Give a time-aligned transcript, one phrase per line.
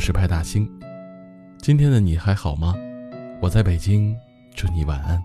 [0.00, 0.66] 是派大星。
[1.58, 2.74] 今天的你还好吗？
[3.42, 4.16] 我在北京，
[4.56, 5.22] 祝你晚安。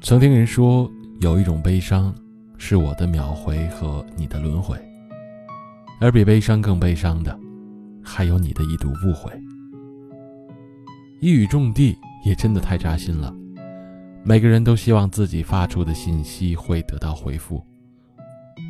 [0.00, 0.88] 曾听人说，
[1.20, 2.14] 有一种悲伤，
[2.56, 4.78] 是我的秒回和你的轮回，
[6.00, 7.36] 而比悲伤更悲伤的，
[8.02, 9.32] 还有你的一度误会。
[11.20, 13.34] 一语中的，也真的太扎心了。
[14.22, 17.62] 每个人都希望自己发出的信息会得到回复，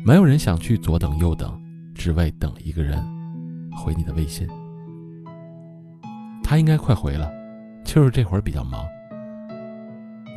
[0.05, 1.59] 没有人想去左等右等，
[1.93, 2.97] 只为等一个人
[3.75, 4.47] 回你的微信。
[6.43, 7.31] 他应该快回了，
[7.83, 8.85] 就是这会儿比较忙。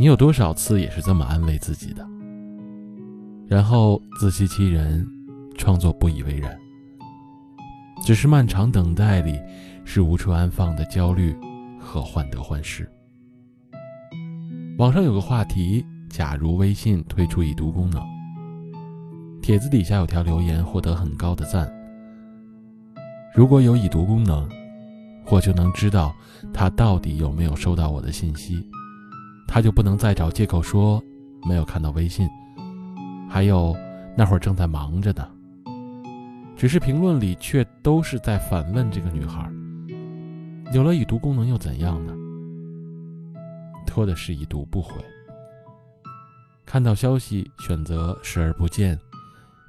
[0.00, 2.06] 你有多少次也是这么安慰自己的，
[3.46, 5.06] 然后自欺欺人，
[5.56, 6.56] 装作不以为然。
[8.06, 9.38] 只是漫长等待里，
[9.84, 11.36] 是无处安放的焦虑
[11.78, 12.88] 和患得患失。
[14.78, 18.00] 网上有个话题：假如微信推出已读功能，
[19.48, 21.66] 帖子底下有条留言获得很高的赞。
[23.34, 24.46] 如果有已读功能，
[25.30, 26.14] 我就能知道
[26.52, 28.62] 他到底有没有收到我的信息，
[29.46, 31.02] 他就不能再找借口说
[31.48, 32.28] 没有看到微信，
[33.26, 33.74] 还有
[34.14, 35.26] 那会儿正在忙着呢。
[36.54, 39.50] 只是评论里却都是在反问这个女孩：
[40.74, 42.14] 有了已读功能又怎样呢？
[43.86, 45.02] 多的是已读不回，
[46.66, 48.98] 看到消息选择视而不见，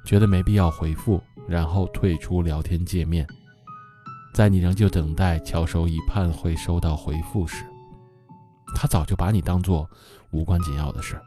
[0.04, 3.26] 觉得没必要回复，然后退出聊天界面。
[4.32, 7.64] 在你仍旧等待、翘首以盼会收到回复时，
[8.74, 9.88] 他早就把你当做
[10.30, 11.20] 无关紧要的事，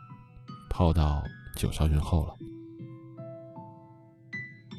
[0.70, 1.24] 抛到
[1.56, 2.34] 九霄云后了。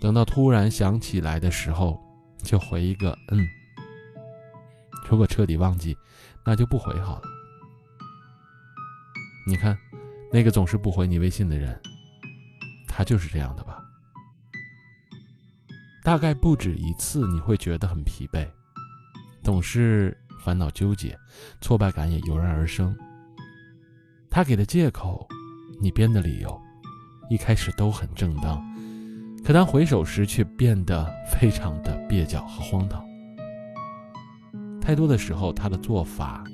[0.01, 1.99] 等到突然想起来的时候，
[2.43, 3.47] 就回一个“嗯”。
[5.09, 5.97] 如果彻底忘记，
[6.45, 7.23] 那就不回好了。
[9.47, 9.79] 你看，
[10.33, 11.79] 那个总是不回你微信的人，
[12.89, 13.74] 他就是这样的吧？
[16.05, 18.47] 大概不止一次，你会觉得很疲惫，
[19.43, 21.19] 总是烦恼纠结，
[21.63, 22.95] 挫败感也油然而生。
[24.29, 25.27] 他给的借口，
[25.81, 26.61] 你编的理由，
[27.31, 28.63] 一开始都很正当，
[29.43, 33.03] 可当回首时，却变得非常的蹩脚和荒唐。
[34.83, 36.45] 太多的时候，他的做法，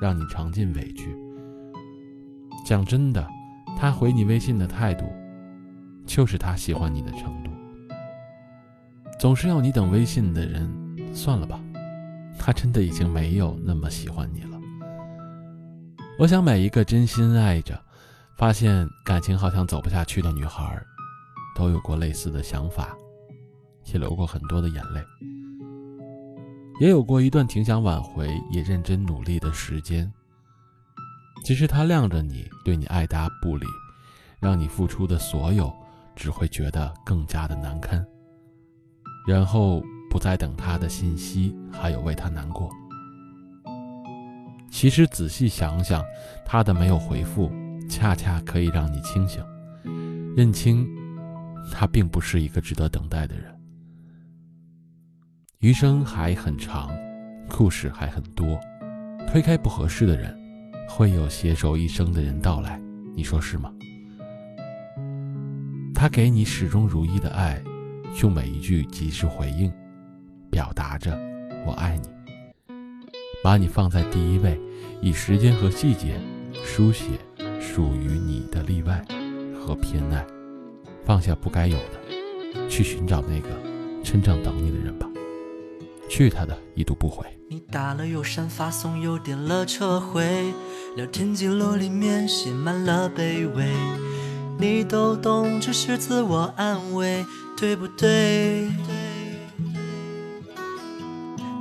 [0.00, 1.12] 让你尝尽委屈。
[2.64, 3.28] 讲真的，
[3.76, 5.12] 他回你微信的态度，
[6.06, 7.51] 就是他喜欢你的程度。
[9.22, 10.68] 总是要你等微信的人，
[11.14, 11.60] 算了吧，
[12.36, 14.60] 他真的已经没有那么喜欢你了。
[16.18, 17.80] 我想每一个真心爱着，
[18.36, 20.76] 发现感情好像走不下去的女孩，
[21.54, 22.96] 都有过类似的想法，
[23.92, 25.00] 也流过很多的眼泪，
[26.80, 30.12] 也有过一段挺想挽回也认真努力的时间。
[31.44, 33.68] 其实他晾着你，对你爱答不理，
[34.40, 35.72] 让你付出的所有
[36.16, 38.04] 只会觉得更加的难堪。
[39.26, 42.70] 然后不再等他的信息，还有为他难过。
[44.70, 46.02] 其实仔细想想，
[46.44, 47.50] 他的没有回复，
[47.88, 49.44] 恰恰可以让你清醒，
[50.36, 50.88] 认清
[51.70, 53.44] 他并不是一个值得等待的人。
[55.60, 56.90] 余生还很长，
[57.48, 58.58] 故事还很多，
[59.28, 60.40] 推开不合适的人。
[60.88, 62.78] 会有携手一生的人到来，
[63.14, 63.72] 你说是吗？
[65.94, 67.62] 他给你始终如一的爱，
[68.20, 69.72] 用每一句及时回应，
[70.48, 71.18] 表达着
[71.66, 72.08] 我爱你，
[73.42, 74.60] 把你放在第一位，
[75.00, 76.20] 以时间和细节
[76.64, 77.04] 书写
[77.60, 79.04] 属于你的例外
[79.58, 80.24] 和偏爱，
[81.04, 83.48] 放下不该有的，去寻找那个
[84.04, 85.08] 真正等你的人吧。
[86.08, 87.26] 去他的，已读不回。
[87.48, 90.52] 你打了又删，发送又点了撤回，
[90.94, 93.72] 聊天记录里面写满了卑微，
[94.60, 97.24] 你都懂，只是自我安慰，
[97.62, 98.68] 对不对？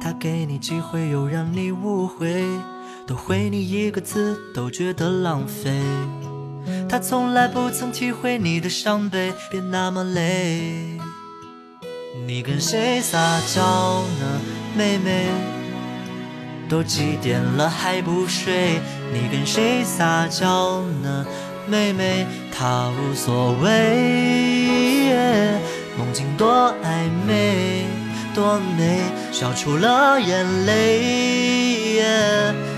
[0.01, 2.43] 他给你机会又让你误会，
[3.05, 5.79] 多回你一个字都觉得浪费。
[6.89, 10.97] 他从来不曾体会你的伤悲，别那么累。
[12.25, 13.61] 你跟谁撒娇
[14.19, 14.41] 呢，
[14.75, 15.27] 妹妹？
[16.67, 18.79] 都几点了还不睡？
[19.13, 21.27] 你跟谁撒娇呢，
[21.67, 22.25] 妹妹？
[22.51, 24.20] 他无所谓，
[26.11, 27.85] 曾经多暧昧，
[28.35, 28.99] 多美，
[29.31, 32.03] 笑出了眼泪。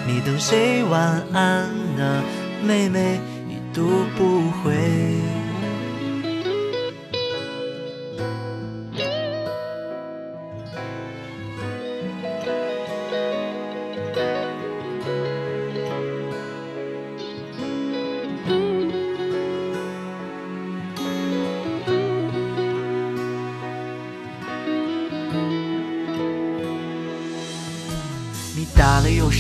[0.06, 2.22] 你等谁晚安呢，
[2.64, 3.20] 妹妹？
[3.50, 4.83] 已读不回。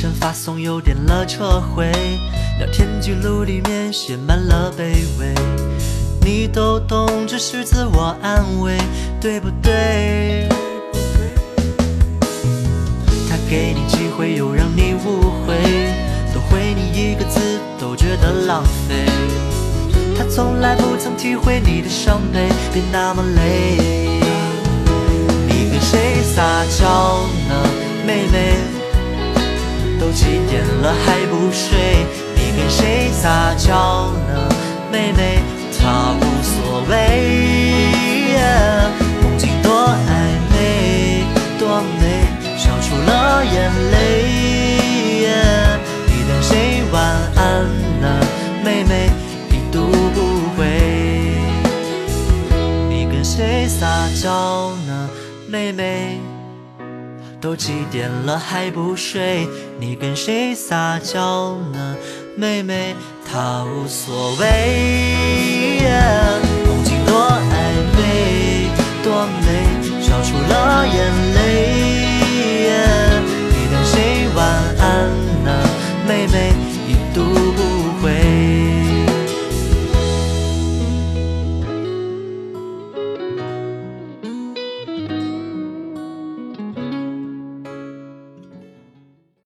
[0.03, 1.89] 声发送又点了撤回，
[2.59, 5.33] 聊天记录里面写满了卑微。
[6.19, 8.77] 你都懂，只是自我安慰，
[9.21, 10.49] 对不对？
[13.29, 15.55] 他给你机会又让你误会，
[16.33, 17.39] 多回你一个字
[17.79, 19.05] 都觉得浪费。
[20.17, 23.77] 他从来不曾体会你的伤悲，别那么累。
[25.47, 27.02] 你跟谁撒娇
[30.13, 32.05] 几点了还不睡？
[32.35, 34.31] 你跟谁撒娇呢，
[34.91, 35.41] 妹妹？
[35.77, 36.91] 他无所谓。
[39.21, 40.11] 梦境多暧
[40.51, 41.25] 昧，
[41.59, 42.03] 多美，
[42.57, 43.93] 笑出了眼泪。
[46.07, 47.01] 你等谁晚
[47.35, 47.41] 安
[47.99, 48.05] 呢，
[48.63, 49.09] 妹妹？
[49.49, 50.17] 已读不
[50.55, 50.61] 回。
[52.87, 55.09] 你跟谁撒娇呢，
[55.47, 56.21] 妹妹？
[57.43, 59.45] 都几点了还不睡？
[59.77, 61.97] 你跟谁撒娇呢，
[62.37, 62.95] 妹妹？
[63.29, 65.83] 她无所谓。